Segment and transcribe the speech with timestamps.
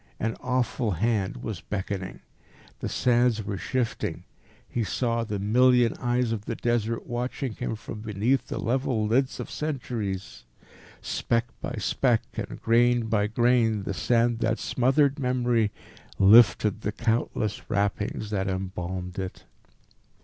[0.19, 2.21] An awful hand was beckoning.
[2.79, 4.23] The sands were shifting.
[4.67, 9.39] He saw the million eyes of the Desert watching him from beneath the level lids
[9.39, 10.43] of centuries.
[11.03, 15.69] Speck by speck, and grain by grain, the sand that smothered memory
[16.17, 19.43] lifted the countless wrappings that embalmed it.